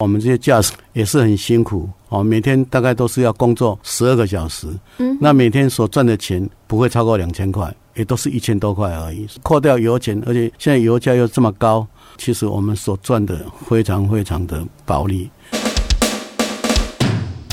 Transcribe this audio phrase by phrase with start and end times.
[0.00, 11.86] 我们这些驾驶也是很辛苦哦，每天大概都是要工作十二个小时，嗯，那每天所赚的钱不会超过两千块，也都是一千多块而已，扣掉油钱，而且现在油价又这么高，
[12.16, 15.30] 其实我们所赚的非常非常的薄利。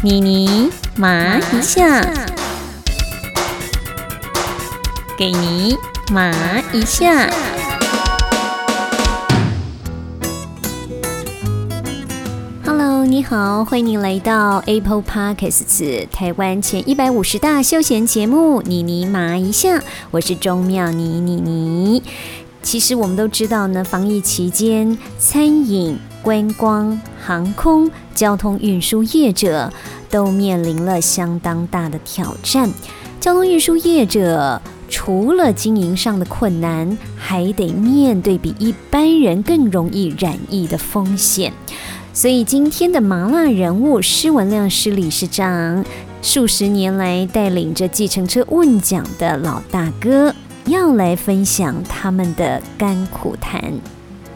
[0.02, 2.02] 妮妮麻一下，
[5.18, 5.76] 给你
[6.14, 6.32] 麻
[6.72, 7.30] 一下。
[13.10, 19.78] 你好，欢迎您来到 Apple Podcasts 台湾前一百五十大休闲节目《妮妮麻一下》，
[20.12, 22.04] 我是钟妙妮妮妮。
[22.62, 29.72] 其实我们都知道呢，防疫期间，餐饮、观光、航空、交通运输业者
[30.10, 32.70] 都面临了相当大的挑战。
[33.22, 41.54] 交通运输业者除了经营上的困难，还得面对比一般人更容易染疫的风险。
[42.18, 45.86] 所以今天的麻辣人物施文亮施理事长，
[46.24, 50.34] 数十年来带领着计程车问奖的老大哥，
[50.66, 53.72] 要来分享他们的甘苦谈。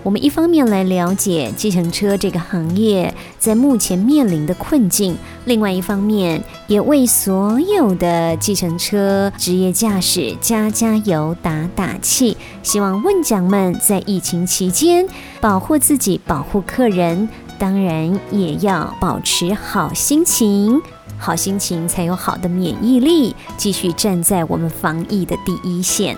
[0.04, 12.38] 我们一方面来了解计程车这个行业在目前面临的困境，另外一方面也为所有的计程车职业驾驶加加油、打打气。
[12.62, 15.08] 希望问奖们在疫情期间
[15.40, 17.28] 保护自己、保护客人。
[17.62, 20.82] 当然也要保持好心情，
[21.20, 26.18] 好心情才有好的免疫力，继续站在我们防疫的第一线。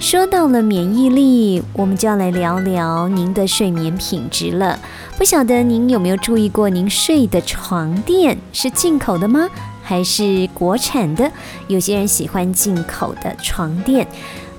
[0.00, 4.78] 说到了免疫力，我们就要来聊聊您的睡眠品质了。
[5.18, 9.46] 不晓得您有没有注意过，您睡的床垫是进口的吗？
[9.82, 11.30] 还是国产的？
[11.66, 14.08] 有些人喜欢进口的床垫。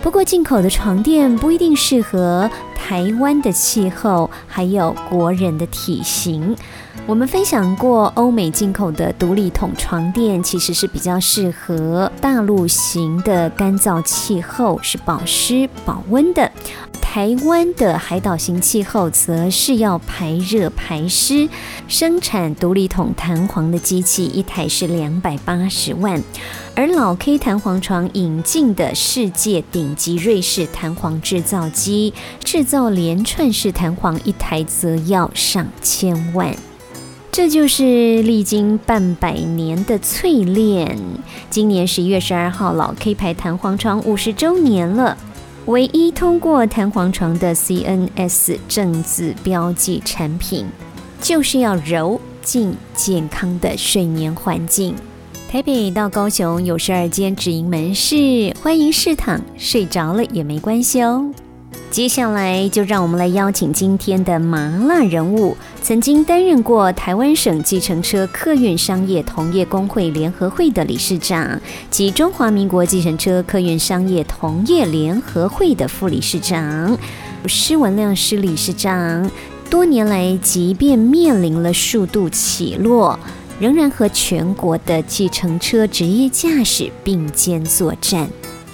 [0.01, 6.55] 不过，进口的床垫不一定适合台湾的气候，还有国人的体型。
[7.05, 16.49] 我们分享过，欧美进口的独立筒床垫其实是比较适合大陆型的干燥气候，是保湿保温的。
[17.01, 21.49] 台湾的海岛型气候则是要排热排湿。
[21.87, 26.21] 生产独立筒弹簧的机器一台是两百八十万，
[26.75, 36.55] 而老 K 弹簧床引进的世界顶级瑞士弹簧制造机，制造连串式弹簧一台则要上千万。
[37.31, 40.97] 这就是历经半百年的淬炼。
[41.49, 45.17] 今年十一月十二号，老 K 牌弹簧床五十周年了。
[45.69, 50.65] 唯一通过弹簧床的 CNS 正字标记产品，
[51.21, 54.95] 就是要柔静健康的睡眠环境。
[55.47, 61.31] 台北到高雄有十二间直营门市，欢迎试躺，睡着了也没关系哦。
[61.91, 76.95] 接下来就让我们来邀请今天的麻辣人物，曾经担任过台湾省计程车客运商业同业工会联合会的理事长，及中华民国计程车客运商业同业联合会的副理事长
[77.47, 79.29] 施文亮施理事长。
[79.67, 83.19] 多年来，即便面临了数度起落，
[83.59, 88.29] 仍然和全国的计程车职业驾驶并肩作战，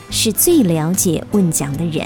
[0.09, 2.05] 是最了解问讲的人。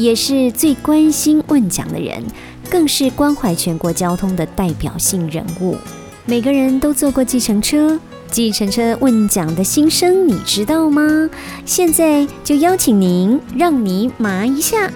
[0.00, 2.24] 也是最关心问奖的人，
[2.70, 5.76] 更是关怀全国交通的代表性人物。
[6.24, 8.00] 每个人都坐过计程车，
[8.30, 11.28] 计程车问奖的心声你知道吗？
[11.66, 14.90] 现在就邀请您，让你麻一下。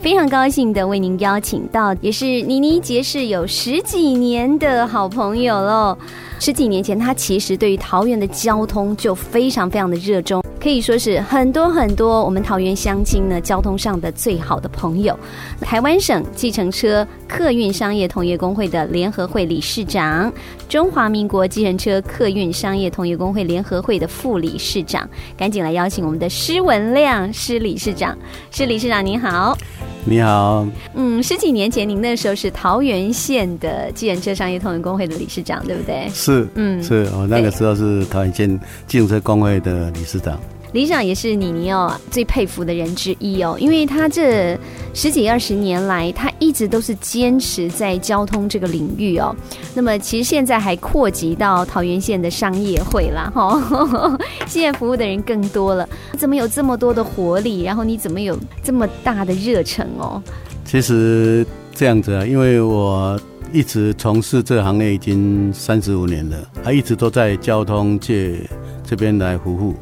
[0.00, 5.96] 非常高兴的为您邀请到，也是妮妮结识有十几年的好朋友喽。
[6.40, 15.18] 十几年前，他其实对于桃园的交通就非常非常的热衷，可以说是很多很多我们桃园乡亲呢交通上的最好的朋友。
[15.60, 20.32] 台湾省计程车客运商业同业工会的联合会理事长，
[20.68, 28.16] 中华民国计程车客运商业同业工会联合会的副理事长，赶紧来邀请我们的施文亮施理事长。
[28.50, 29.58] 施理事长您好。
[30.04, 36.08] 你好，嗯，十几年前您那时候是桃园县的计程车商业同仁工会的理事长，对不对？
[36.14, 38.48] 是，嗯，是我那个时候是桃园县
[38.86, 40.40] 计程车工会的理事长。
[40.72, 44.58] 理事长也是妮妮哦最佩服的人之一哦，因为他这
[44.92, 49.34] 十几二十年来，他一直都是坚持在交通这个领域哦。
[49.74, 55.88] 那么其实现在还扩及到桃园县的商业会啦，哈， 现在服务的人更多了。
[56.18, 57.62] 怎么有这么多的活力？
[57.62, 60.22] 然后你怎么有这么大的热忱哦？
[60.66, 63.18] 其实这样子啊，因为我
[63.54, 68.38] 一直从事这行业已经三十五年了，还一直都在交通界
[68.84, 69.74] 这边来服务。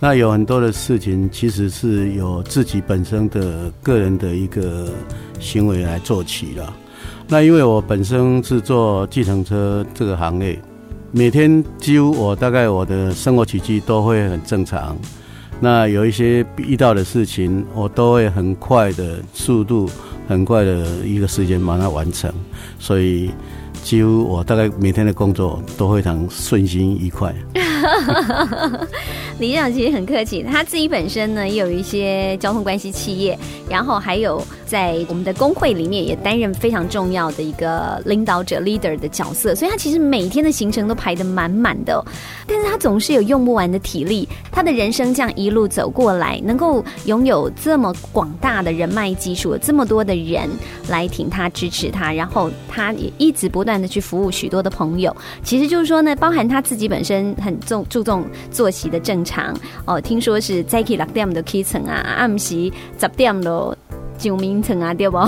[0.00, 4.88] 那有很多的事情其实是有自己本身的个人的一个
[5.40, 6.72] 行为来做起了。
[7.26, 10.58] 那因为我本身是做计程车这个行业，
[11.10, 14.96] 每天几乎我大概我的生活起居都会很正常。
[15.60, 19.90] 那有一些遇到的事情，我都会很快的速度，
[20.28, 22.32] 很快的一个时间把它完成，
[22.78, 23.32] 所以
[23.82, 27.34] 几乎我大概每天的工作都非常顺心愉快。
[29.38, 33.38] 李长其实很客气，他自己本身呢也有一些交通关系企业，
[33.70, 42.04] 然后还有在我们的工会里面也担任非常重要的一个领导者 leader 的角色，所以他其实每天的行程都排得满满的，
[42.48, 44.28] 但是他总是有用不完的体力。
[44.50, 50.50] 他的人生这样一路走过来，能够拥有这么广大的人脉基础，这么多的人
[50.88, 55.16] 来挺他支持他，然后他也一直不断的去服务许多的朋友。
[55.44, 57.56] 其实就是说呢，包含他自己本身很。
[57.68, 63.76] 重注重作息的正常哦，听说是早起六点的起床啊，暗时十点咯
[64.16, 65.18] 九名层啊，对不？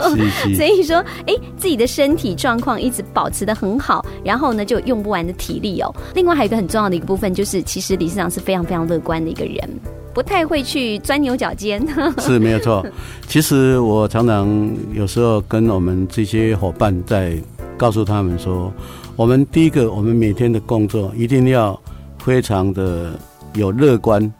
[0.56, 0.96] 所以说，
[1.26, 5.94] 哎，自己的身体状况一直保持的很好，然后呢，就用不完的体力哦。
[6.14, 9.68] 另外还有一个很重要的一个部分，就是其实理事长是非常非常乐观的一个人，
[10.14, 11.84] 不太会去钻牛角尖。
[12.18, 12.86] 是没有错。
[13.26, 14.48] 其实我常常
[14.94, 17.36] 有时候跟我们这些伙伴在
[17.80, 18.70] 告诉他们说。
[19.16, 21.78] 我们第一个，我们每天的工作一定要
[22.18, 23.12] 非常的
[23.54, 24.32] 有乐观，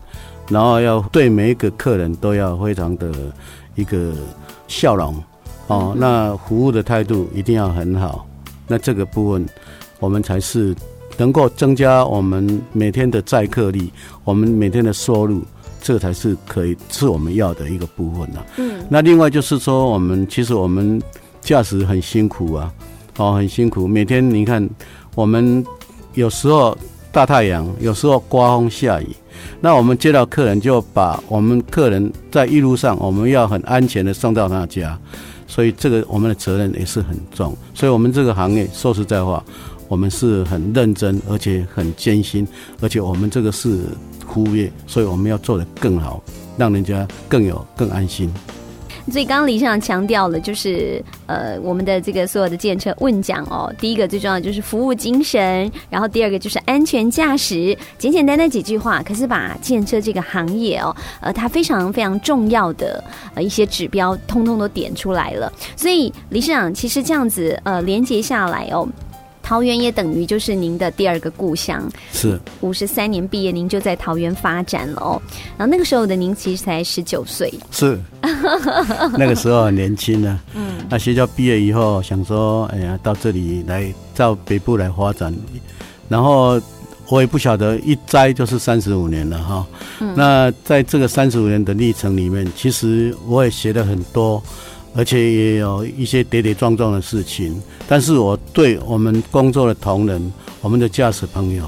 [0.49, 3.11] 然后要对每一个客人都要非常的
[3.75, 4.13] 一个
[4.69, 5.15] 笑容
[5.67, 5.95] 哦。
[5.99, 8.27] 那服务的态度一定要很好。
[8.67, 9.47] 那这个部分，
[9.99, 10.75] 我们才是
[11.19, 13.91] 能够增加我们每天的载客率，
[14.25, 15.43] 我们每天的收入，
[15.83, 18.47] 这才是可以是我们要的一个部分啊。
[18.57, 18.81] 嗯。
[18.89, 21.03] 那另外就是说，我们其实我们
[21.43, 22.73] 驾驶很辛苦啊。
[23.17, 24.69] 哦，很辛苦，每天你看，
[25.15, 25.65] 我们
[26.15, 26.77] 有时候
[27.13, 29.09] 大太阳，有时候刮风下雨，
[29.61, 34.99] 那我们接到客人就把我们客人在一路上，我们要很安全的送到他家，
[35.47, 39.45] 所以这个我们的责任也是很重，所以我们这个行业说实在话，
[39.89, 42.47] 我们是很认真，而且很艰辛，
[42.81, 43.81] 而且我们这个是
[44.27, 46.23] 服务业，所以我们要做得更好，
[46.57, 48.33] 让人家更有更安心。
[49.11, 63.03] 所以刚刚李校长强调了，就是呃，我们的这个所有的建车问讲哦，第一个最重要的就是服务精神，然后第二个就是安全驾驶，简简单单几句话，可是把建车这个行业哦，呃，它非常非常重要的
[63.35, 65.53] 呃一些指标，通通都点出来了。
[65.77, 68.89] 所以李市长其实这样子呃连接下来哦。
[69.51, 75.21] 桃园也等于就是您的第二个故乡，是五十三年毕业，您就在桃园发展了哦。
[75.59, 77.99] 然后那个时候的您其实才十九岁，是
[79.19, 80.39] 那个时候很年轻呢。
[80.55, 85.35] 嗯，那学校毕业以后想说，哎呀，到这里来到北部来发展，
[86.09, 86.63] 然后
[87.09, 89.67] 我也不晓得一栽就是三十五年了哈。
[90.15, 94.41] 那在这个三十五年的历程里面，其实我也学了很多。
[94.95, 101.65] 而且也有一些跌跌撞撞的事情，但是我对我们工作的同仁、我们的驾驶朋友，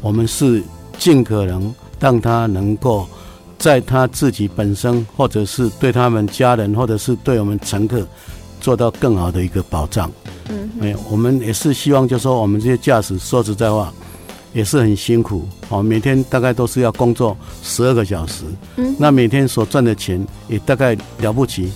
[0.00, 0.62] 我们是
[0.98, 3.06] 尽可能让他能够
[3.58, 8.06] 在他自己本身，或者是对他们家人，或者是对我们乘客，
[8.60, 10.10] 做到更好的一个保障。
[10.48, 13.92] 嗯，没有，我们也是希望，就说我们这些驾驶，说实在话，
[14.54, 18.44] 也是很辛苦哦，每天大概都是要工作十二个小时。
[18.76, 21.70] 嗯，那每天所赚的钱也大概了不起。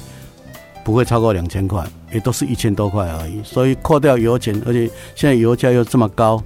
[0.86, 3.42] 不会超过两千块，也都是一千多块而已。
[3.42, 6.40] 所以扣掉油钱，而且现在油价又这么高，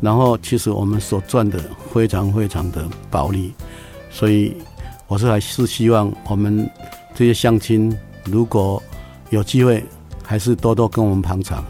[0.00, 1.60] 然后其实我们所赚的
[1.92, 3.52] 非常非常的薄利。
[4.10, 4.56] 所以
[5.08, 6.66] 我是还是希望我们
[7.14, 7.94] 这些乡亲，
[8.24, 8.82] 如果
[9.28, 9.84] 有机会，
[10.24, 11.62] 还是多多跟我们捧场。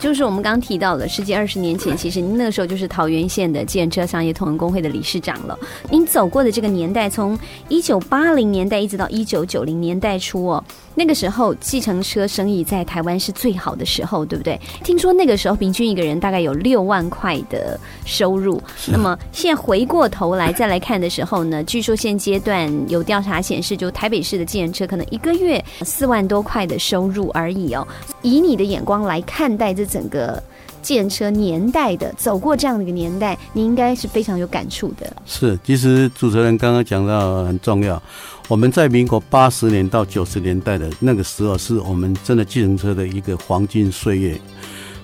[0.00, 5.58] 就是我们刚提到的，十几二十年前，其实您那个时候就是桃园县的建车商业同仁工会的理事长了。
[5.90, 10.64] 您走过的这个年代，从一九八零年代一直到一九九零年代初哦，
[10.98, 14.60] 那个时候计程车生意在台湾是最好的时候，对不对？
[14.84, 18.62] 听说那个时候平均一个人大概有六万块的收入。
[18.86, 27.86] 那么现在回过头来再来看的时候呢， 据说现阶段有调查显示，就台北市的计程车可能一个月四万多块的收入而已哦。
[28.22, 29.88] 以你的眼光来看待这。
[29.88, 30.42] 整个
[30.82, 35.16] 建车年代的走过这样的一个年代，你应该是非常有感触的。
[35.26, 38.02] 是，其实主持人刚刚讲到很重要。
[38.48, 44.40] 我们在民国八十年到九十年代的那个时候，是我们真的计程车的一个黄金岁月。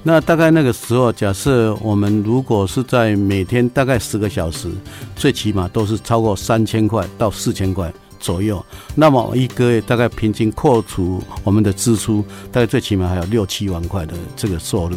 [0.02, 4.68] 那大概那个时候，假设我们如果是在每天大概十个小时，
[5.16, 7.92] 最起码都是超过三千块到四千块。
[8.24, 8.64] 左右，
[8.94, 14.96] 那么一个月大概平均扣除我们的支出，大概最起码还有六七万块的这个收入。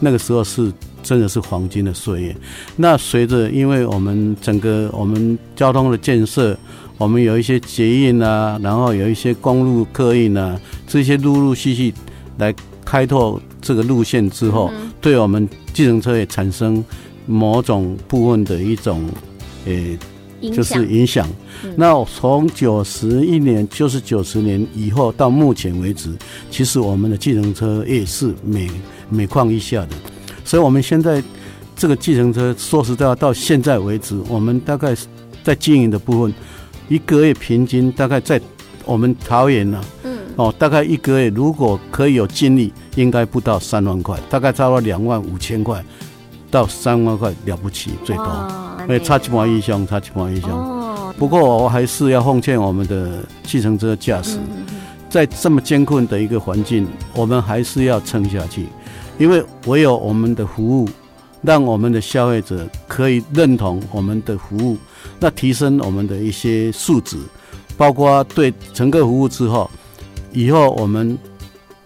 [0.00, 2.36] 那个时候是真的是黄金的岁月。
[2.74, 6.58] 那随着因为我们整个我们交通的建设，
[6.98, 11.94] 我们有一些捷运啊，然后有一些公路客运啊，这些陆陆续续
[12.38, 12.52] 来
[12.84, 14.68] 开拓这个路线之后，
[15.00, 16.84] 对我们计程车也产生
[17.24, 19.08] 某种部分的一种
[19.66, 19.96] 诶。
[20.50, 21.28] 就是影响。
[21.76, 26.10] 那从九十一年，就是九十年以后到目前为止，
[26.50, 28.70] 其实我们的计程车也是每
[29.08, 29.90] 每况愈下的。
[30.44, 31.22] 所以，我们现在
[31.74, 34.94] 这个计程车，说实在话，到现在为止，我们大概
[35.42, 36.34] 在经营的部分，
[36.88, 38.40] 一个月平均大概在
[38.84, 45.82] 我们桃园呢，嗯，哦，大概一个月如果可以有精力，应该不到三万块，大概差不多两万五千块
[46.50, 48.73] 到三万块了不起，最多。
[48.88, 50.50] 哎，差几毛一箱，差几毛一箱。
[50.50, 51.14] 哦。
[51.16, 54.38] 不过我还是要奉劝我们的计程车驾驶，
[55.08, 58.66] 在这么艰困的一个环境，我们还是要撑下去，
[59.16, 60.88] 因为唯有我们的服务，
[61.40, 64.76] 让我们的消费者可以认同我们的服务，
[65.20, 67.16] 那提升我们的一些素质，
[67.76, 69.70] 包括对乘客服务之后，
[70.32, 71.16] 以后我们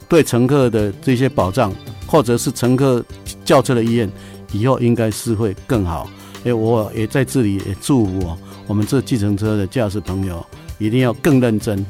[0.09, 1.71] 对乘客的这些保障，
[2.07, 3.05] 或者是乘客
[3.45, 4.11] 轿车的意愿，
[4.53, 6.09] 以后应该是会更好。
[6.45, 10.45] 哎，我也在这里也祝福我我们这计程车的驾驶朋友，
[10.79, 11.85] 一定要更认真，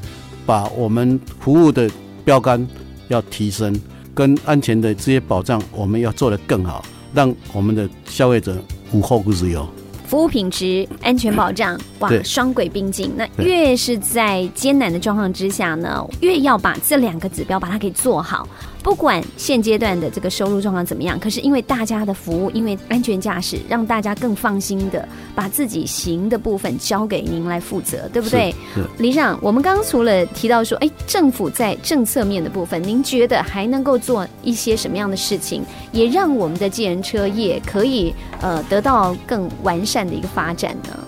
[0.46, 1.90] 把我们服务的
[2.24, 2.66] 标杆
[3.08, 3.78] 要提升，
[4.14, 8.56] 跟安全的这些保障，我们要做得更好，让我们的消费者
[8.92, 9.68] 无后顾之忧。
[10.06, 13.12] 服务品质、安全保障，哇，双轨并进。
[13.14, 18.48] 那越是在艰难的状况之下呢，越要把这两个指标把它给做好。
[18.88, 28.52] 不管现阶段的这个收入状况怎么样，可是因为大家的服务，因为安全驾驶，让大家更放心的把自己行的部分交给您来负责，对不对？
[28.96, 40.98] 李长，我们刚刚除了提到说，哎，政府在政策面的部分，您觉得还能够做一些什么样的事情，也让我们的计人车业可以呃得到更完善的一个发展呢？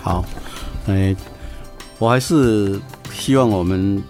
[0.00, 0.24] 好，
[0.86, 1.14] 哎，
[1.98, 2.80] 我还是
[3.12, 4.02] 希望我们。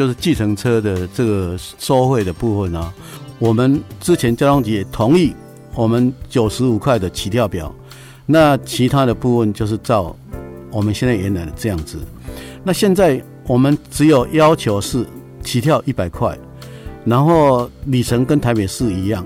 [0.00, 2.90] 就是计程车的这个收费的部分啊，
[3.38, 5.30] 我们之前交通局也同意
[5.74, 7.70] 我们九十五块的起跳表，
[8.24, 10.16] 那其他的部分就是照
[10.70, 11.98] 我们现在原来的这样子。
[12.64, 15.04] 那现在我们只有要求是
[15.44, 16.34] 起跳一百块，
[17.04, 19.22] 然后里程跟台北市一样，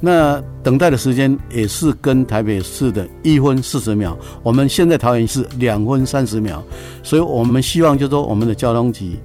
[0.00, 6.60] 那等待的时间也是跟台北市的一分四十秒，我们现在桃园是两分三十秒，
[7.04, 9.16] 所以我们希望就说我们的交通局。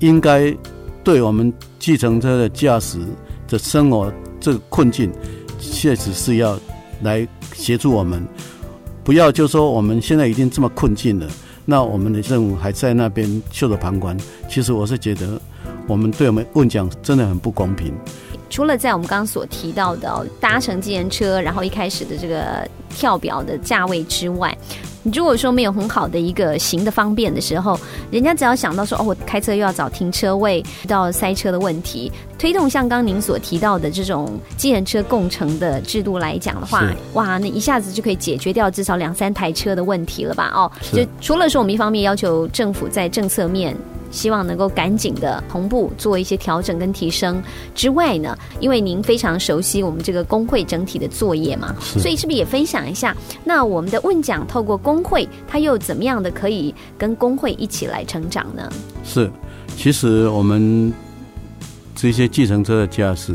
[0.00, 0.54] 应该
[1.02, 2.98] 对我们计程车的驾驶
[3.46, 5.10] 的生活这个困境，
[5.58, 6.58] 确实是要
[7.02, 8.26] 来协助我们。
[9.02, 11.26] 不要就说我们现在已经这么困境了，
[11.64, 14.16] 那我们的任务还在那边袖手旁观。
[14.48, 15.40] 其实我是觉得，
[15.86, 17.92] 我们对我们问讲真的很不公平。
[18.50, 24.56] 除了在我们刚刚所提到的搭乘计程车，然后一开始的这个跳表的价位之外。
[25.14, 27.78] 如果说没有很好的一个行的方便的时候，
[28.10, 40.50] 人家只要想到说哦，我开车又要找停车位，到塞车的问题，推动像刚您所提到的这种机人车共乘的制度来讲的话，哇，那一下子就可以解决掉至少两三台车的问题了吧？
[40.54, 43.74] 哦，就除了说我们一方面要求政府在政策面。
[44.10, 47.42] 希望能够赶紧的同步做一些调整跟提升
[47.74, 53.16] 之外呢，因为您非常熟悉我们这个工会整体的作业嘛，所以是不是也分享一下？
[53.44, 58.70] 那我们的问讲透过工会，它又怎么样的可以跟工会一起来成长呢？
[59.04, 59.30] 是，
[59.76, 60.92] 其实我们
[61.94, 63.34] 这些计程车的驾驶，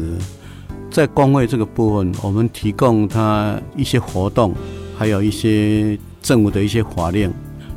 [0.89, 4.53] 在工会这个部分，我们提供他一些活动，
[4.97, 7.31] 还有一些政府的一些法令。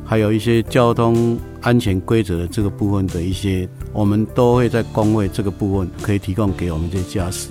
[0.09, 1.37] 还有一些交通
[1.67, 7.49] 安全规则的这个部分的一些，我们都会在工会这个部分可以提供给我们这些驾驶，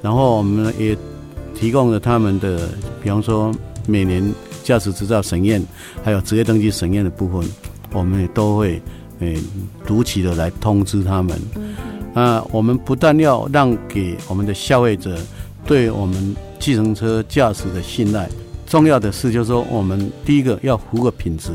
[0.00, 0.96] 然后我们也
[1.52, 2.68] 提供了他们的，
[3.02, 3.52] 比方说
[3.84, 4.22] 每年
[4.62, 5.60] 驾驶执照审验，
[6.04, 7.44] 还有职业登记审验的部分，
[7.92, 8.80] 我们也都会
[9.18, 9.36] 诶
[9.84, 11.36] 如期的来通知他们。
[12.14, 15.18] 那，我们不但要让给我们的消费者
[15.66, 18.28] 对我们计程车驾驶的信赖。
[18.68, 21.50] 重要的是，就是说，我们第一个要服务品质，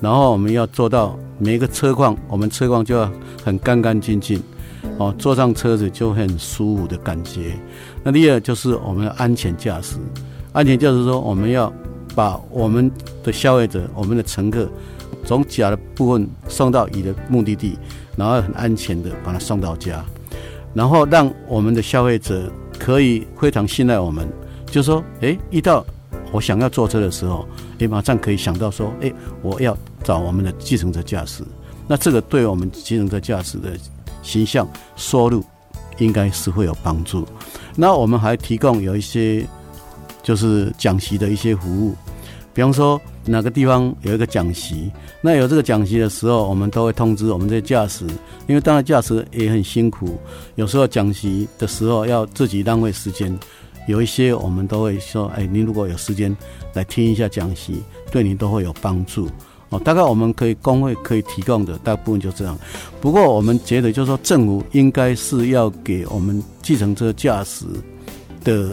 [0.00, 3.10] 然后我们要做到每一个车况，我们车况就要
[3.44, 4.42] 很干干净净，
[4.98, 7.52] 哦，坐上车子就很舒服的感觉。
[8.02, 9.96] 那第二就是我们的安全驾驶，
[10.52, 11.72] 安全就是说，我们要
[12.14, 12.90] 把我们
[13.22, 14.68] 的消费者、我们的乘客
[15.24, 17.78] 从甲的部分送到乙的目的地，
[18.16, 20.02] 然后很安全的把它送到家，
[20.72, 24.26] 然后让我们的消费者可以非常信赖我们，
[24.66, 25.84] 就说，哎，一到
[26.32, 27.46] 我想要坐车的时候，
[27.80, 31.42] 也马上可以想到说，哎，我要找我们的计程车驾驶。
[31.88, 33.72] 那这个对我们计程车驾驶的
[34.22, 35.42] 形象收入，
[35.98, 37.26] 应该是会有帮助。
[37.74, 39.46] 那我们还提供有一些
[40.22, 41.94] 就是讲习的一些服务，
[42.52, 44.90] 比方说哪个地方有一个讲习，
[45.22, 48.06] 那有这个讲习的时候，我们都会通知我们这些驾驶，
[48.46, 50.18] 因为当然驾驶也很辛苦，
[50.56, 53.36] 有时候讲习的时候要自己浪费时间，
[53.86, 56.36] 有一些我们都会说，哎，您如果有时间
[56.74, 59.28] 来听一下讲习，对您都会有帮助。
[59.70, 62.58] 哦，大概我们可以工会可以提供的大部分就这样。
[63.00, 67.64] 不过我们觉得，就是说政府应该是要给我们计程车驾驶
[68.42, 68.72] 的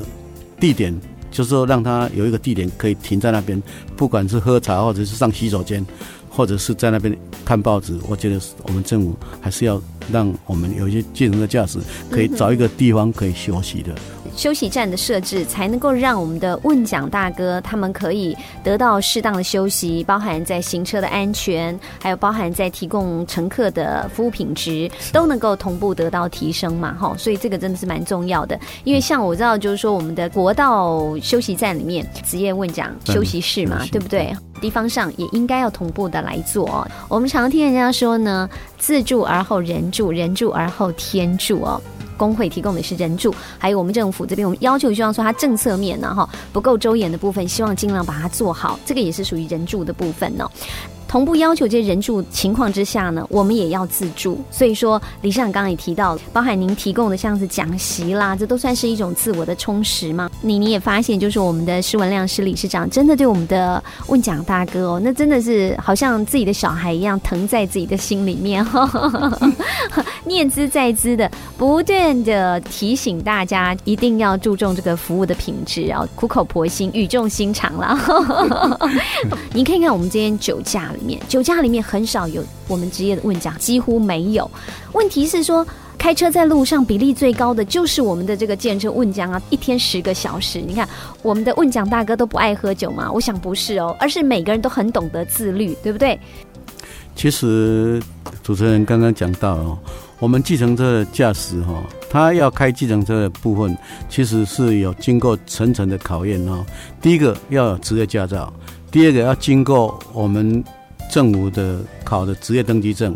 [0.60, 1.00] 地点，
[1.30, 3.62] 就是说让他有一个地点可以停在那边，
[3.96, 5.86] 不管是喝茶或者是上洗手间，
[6.32, 7.96] 或者是在那边看报纸。
[8.10, 9.80] 我觉得我们政府还是要
[10.12, 11.78] 让我们有一些计程车驾驶
[12.10, 13.94] 可以找一个地方可以休息的。
[14.38, 26.96] 休息站的设置才能够让我们的问讲大哥他们可以得到适当的休息，包含在行车的安全，还有包含在提供乘客的服务品质，都能够同步得到提升嘛？
[27.00, 28.58] 哈，所以这个真的是蛮重要的。
[28.84, 34.32] 因为像我知道，就是说我们的国道休息站里面职业问讲休息室嘛，对不对？
[34.62, 36.88] 地方上也应该要同步的来做。
[37.10, 41.82] 我们常听人家说呢，自助而后人助，人助而后天助哦。
[42.18, 50.50] 工会提供的是人助，还有我们政府这边，我们要求希望说它政策面呢哈不够周延的部分，希望尽量把它做好，这个也是属于人助的部分呢。
[51.08, 54.40] 同步要求这些人助情况之下呢，我们也要自助。
[54.52, 60.30] 所以说，李市长刚刚也提到，包含您提供的像是讲习啦，这都算是一种自我的充实嘛。
[60.42, 68.66] 你你也发现，就是我们的施文亮施理事长，真的对我们的问讲大哥哦，那真的是好像自己的小孩一样，疼在自己的心里面，
[70.26, 77.98] 念兹在兹的，不断的提醒大家一定要注重这个服务的品质啊，苦口婆心，语重心长了。
[79.54, 80.92] 你看看我们今天酒驾。
[80.98, 84.50] 里面酒驾里面很少有我们职业的问讲，几乎没有。
[84.94, 85.66] 问题是说，
[85.98, 90.60] 开车在路上比例最高的就是我们的这个建车问讲啊，一天十个小时。
[90.60, 90.88] 你看，
[91.22, 93.12] 我们的问讲大哥都不爱喝酒吗？
[93.12, 96.20] 我想不是哦，而是每个人都很懂得自律，对不对？
[97.16, 98.02] 其实
[98.44, 99.80] 主持人刚刚讲到哦，
[100.20, 103.76] 我们计程车的驾驶哈，他要开计程车的部分，
[104.08, 106.64] 其实是有经过层层的考验哦。
[107.02, 108.54] 第一个要有职业驾照，
[108.92, 110.64] 第二个要经过我们。
[111.10, 113.16] 政府的考的职业登记证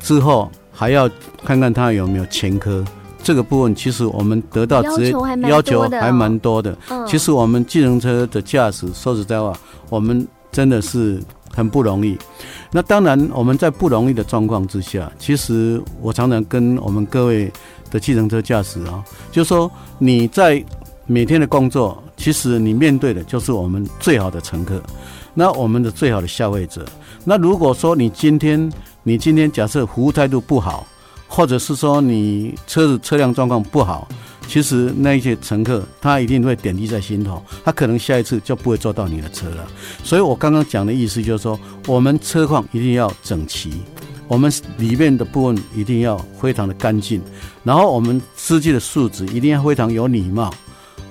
[0.00, 1.08] 之后，还要
[1.44, 2.84] 看看他有没有前科。
[3.22, 5.12] 这个部分其实我们得到职业
[5.48, 6.76] 要求还蛮多的。
[7.08, 9.52] 其实我们计程车的驾驶，说实在话，
[9.88, 11.20] 我们真的是
[11.52, 12.16] 很不容易。
[12.70, 17.50] 那当然，我们在不容易的状况之下，其实我常常跟我们各位
[17.90, 20.64] 的计程车驾驶啊，就说你在
[21.06, 24.80] 每天的工作，其实你面对的就是我们最好的乘客，
[25.34, 26.86] 那我们的最好的消费者。
[27.28, 30.86] 那如果说你今天，你今天假设服务态度不好，
[31.26, 34.06] 或者是说你车子车辆状况不好，
[34.46, 39.66] 其实那一些乘客他一定会点滴在心头，他可能下一次就不会坐到你的车了。
[40.04, 41.58] 所以我刚刚讲的意思就是说，
[41.88, 43.72] 我们车况一定要整齐，
[44.28, 47.20] 我们里面的部分一定要非常的干净，
[47.64, 50.54] 然后我们司机的素质一定要非常有礼貌，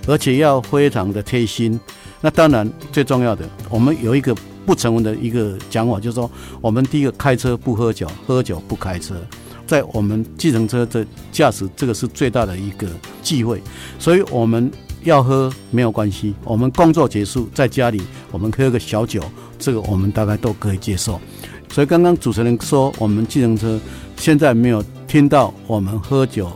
[0.08, 1.78] 而且要非常的贴心。
[2.22, 4.34] 那当然最重要的，我们有一个。
[4.66, 9.16] 不成文的一个讲法，就是说，我们第一个开车不喝酒，喝酒不开车，
[9.68, 12.88] 在我们计程车的驾驶，这个是最大的一个
[13.22, 13.62] 忌讳。
[14.00, 14.72] 所以我们
[15.04, 18.02] 要喝没有关系，我们工作结束在家里，
[18.32, 19.22] 我们喝个小酒，
[19.60, 21.22] 这个我们大概都可以接受。
[21.72, 23.80] 所以刚刚主持人说，我们计程车
[24.18, 26.52] 现在没有听到我们喝酒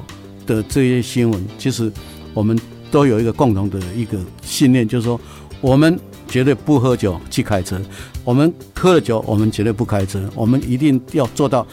[0.48, 1.91] 的这些新闻，其实
[2.34, 5.19] 我们都有一个共同的一个信念，就是说
[5.62, 6.00] 我们。
[6.29, 7.79] 绝对不喝酒去开车。
[8.23, 10.21] 我们喝了酒，我们绝对不开车。
[10.35, 11.65] 我们一定要做到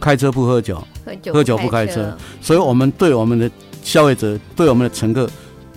[0.00, 0.82] 开车不喝酒，
[1.32, 2.16] 喝酒不开车。
[2.40, 3.50] 所以，我们对我们的
[3.82, 5.28] 消费者，对我们的乘客，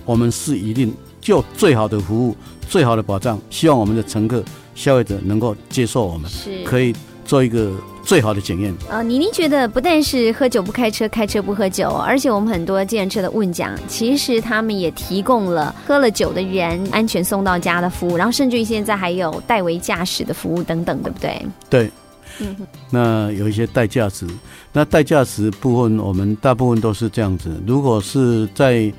[0.04, 2.36] 我们是一定就最好的服务、
[2.68, 3.38] 最好的保障。
[3.50, 4.42] 希望我们的乘客、
[4.74, 6.30] 消费者能够接受我们，
[6.64, 7.72] 可以做一个。
[8.08, 8.74] 最好的检验。
[8.88, 21.46] 呃，倪妮觉得不但是喝酒不开车，开车不喝酒，而且我们很多计程车的问讲，其实他们也提供了喝了酒的人安全送到家的服务，然后甚至于现在还有代为驾驶的服务等等，对不对？
[21.68, 21.90] 对，
[22.38, 22.56] 嗯，
[22.90, 24.26] 那有一些代驾驶，
[24.72, 27.62] 那代驾驶部分我们大部分都是这样子。
[27.66, 28.90] 如果是在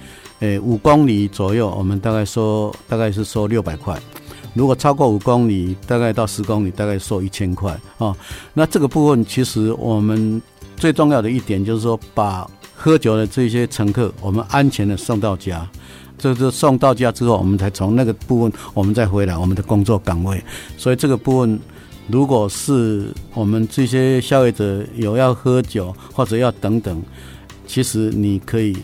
[0.41, 3.99] 诶五公里左右，我们大概收大概是收六百块。
[4.53, 8.15] 如果超过五公里，大概到十公里，大概收一千块啊。
[8.53, 10.41] 那这个部分其实我们
[10.75, 15.67] 最重要的一点就是说，把喝酒的这些乘客，我们安全的送到家，
[16.17, 20.43] 就是送到家之后，我们才从那个部分我们再回来我们的工作岗位。
[20.77, 21.59] 所以这个部分，
[22.07, 27.01] 如果是我们这些消费者有要喝酒或者要等等，
[27.67, 28.75] 其实你可以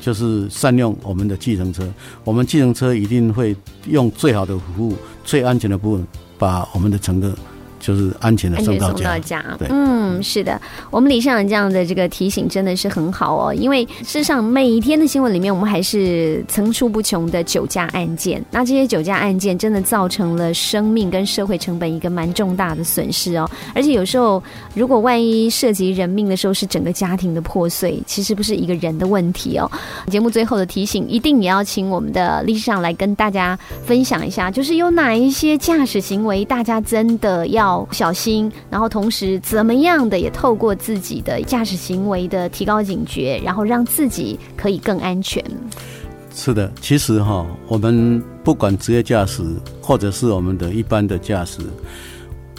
[0.00, 1.86] 就是善用我们的计程车，
[2.24, 3.54] 我们计程车一定会
[3.86, 6.06] 用最好的服务、最安全的部分，
[6.38, 7.34] 把我们的乘客。
[7.78, 10.60] 就是安全的送到家，对，嗯，是的，
[10.90, 24.42] 我们李市长这样的这个提醒真的是很好哦，因为事实上每一天的新闻里面，我们还是层出不穷的酒驾案件，那这些酒驾案件真的造成了生命跟社会成本一个蛮重大的损失哦，而且有时候
[24.74, 29.70] 如果万一涉及人命的时候，是整个家庭的破碎，其实不是一个人的问题哦。
[30.08, 37.67] 节目最后的提醒，一定也要请我们的历史上来跟大家分享一下，就是有哪一些驾驶行为，大家真的要。
[37.68, 45.44] 要小心，然后同时怎么样的也透过自己的驾驶行为的提高警觉，然后让自己可以更安全。
[46.34, 49.42] 是的，其实哈，我们不管职业驾驶
[49.82, 51.60] 或者是我们的一般的驾驶，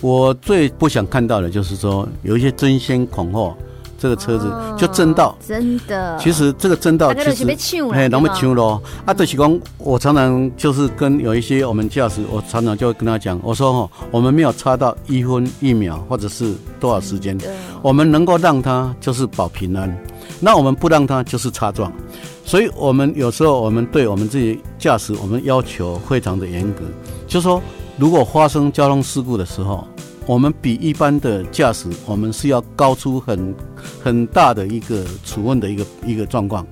[0.01, 3.57] 我最不想看到的就是说有一些争先恐后。
[3.99, 6.17] 这个车子就争道，真的。
[6.19, 8.81] 其实这个争道其实，哎，那么抢咯。
[9.05, 17.37] 啊，对，是讲我常常就是跟有一些我们驾驶，我常常就会跟他讲，我说哈，我们没有差到一分一秒，或者是多少时间，
[17.81, 19.93] 我们能够让他就是保平安，
[20.39, 21.91] 那我们不让他就是擦撞。
[22.45, 26.81] 所以，我们有时候我们对我们自己驾驶，我们要求非常的严格，
[27.27, 27.61] 就说
[27.97, 29.85] 如果发生交通事故的时候。
[30.29, 33.55] 我们比一般的驾驶，我们是要高出很
[33.99, 36.63] 很大的一个处分的一个一个状况，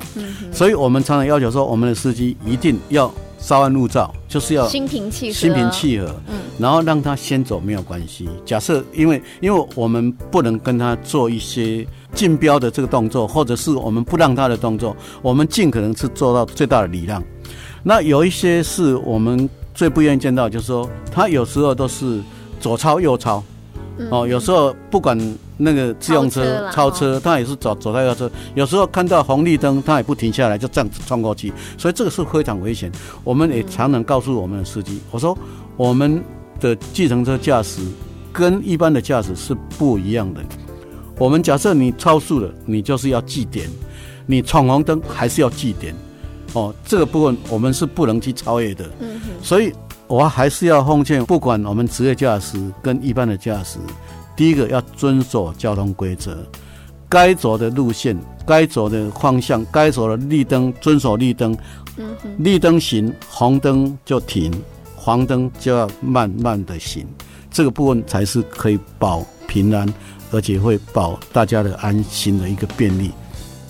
[0.51, 8.29] 所以我们常常要求说，我们的司机一定要稍安勿躁，就是要心平气和，心平气和，嗯，然后让他先走没有关系。
[8.45, 17.23] 假设因为因为我们不能跟他做一些竞标的这个动作，或者是我们不让他的动作，我们尽可能是做到最大的礼让。
[17.81, 22.21] 那有一些是我们最不愿意见到，就是说他有时候都是。
[22.59, 23.43] 左超右超，
[24.11, 25.17] 哦，有时候不管
[25.57, 28.29] 那个自用车超车，他也是走左超右车。
[28.55, 32.91] 有时候看到红绿灯，他也不停下来，就这样子穿过去，所以这个是非常危险。
[33.23, 35.37] 我们也常常告诉我们的司机，我说
[35.75, 36.23] 我们
[36.59, 37.81] 的计程车驾驶
[38.31, 40.41] 跟一般的驾驶是不一样的。
[41.17, 43.67] 我们假设你超速了，你就是要记点；
[44.25, 45.95] 你闯红灯还是要记点。
[46.53, 48.85] 哦，这个部分我们是不能去超越的。
[48.99, 49.73] 嗯所以。
[50.07, 53.77] 我还是要奉劝，不管我们职业驾驶跟一般的驾驶，
[54.37, 56.37] 第一个要遵守交通规则，
[57.09, 61.57] 该走的路线、该走的方向、该走的绿灯遵守绿灯，
[62.37, 64.49] 绿灯行，红灯就停，
[64.95, 67.05] 黄灯就要慢慢的行，
[67.51, 69.93] 这个部分才是可以保平安，
[70.31, 73.11] 而且会保大家的安心的一个便利。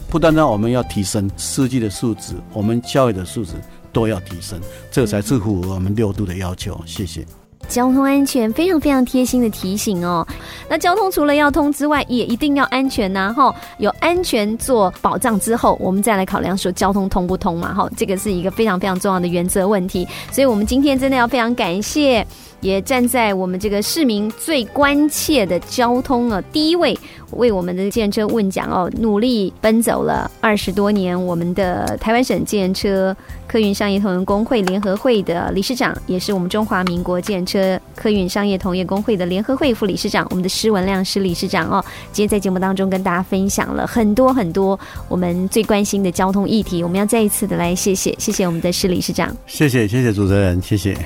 [0.08, 3.54] 不单单我们要提升司机的素质，我们教育的素质。
[3.98, 6.80] 都要提升，这才是符合我们六度的要求。
[6.86, 7.26] 谢谢。
[7.68, 10.26] 交通安全非常非常贴心的提醒哦。
[10.70, 13.34] 那交通除了要通之外，也一定要安全呐！
[13.36, 17.74] 哈，有安全做保障之后，我们再来考量说交通通不通嘛？
[17.74, 20.08] 哈，这个是一个非常非常重要的原则问题。
[20.32, 22.26] 所以，我们今天真的要非常感谢。
[22.62, 26.98] 也站在我们这个市民最关切的交通啊第一位，
[27.32, 31.18] 为我们的建车问讲哦，努力奔走了二十多年。
[31.26, 33.16] 我们的台湾省建车
[33.48, 46.84] 客运商业同业工会联合会的理事长，也是我们中华民国建车客运商业同业工会的联合会副理事长，我们的施文亮施理事长哦，今天在节目当中跟大家分享了很多很多我们最关心的交通议题。
[46.84, 50.98] 我们要再一次的来谢谢谢谢我们的施理事长，谢谢谢谢主持人，谢谢。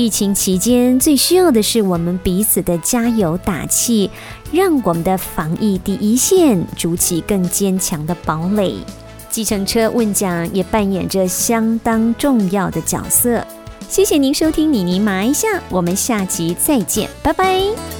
[0.00, 4.10] 疫情期间最需要的是我们彼此的加油打气，
[4.50, 8.76] 让我们的防疫第一线筑起更坚强的堡垒。
[9.28, 13.46] 计程车问奖也扮演着相当重要的角色。
[13.90, 17.99] 谢谢您收听妮妮麻一下，我们下集再见，拜拜。